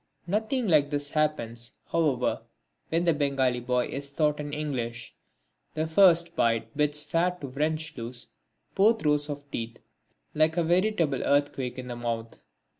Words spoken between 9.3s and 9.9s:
teeth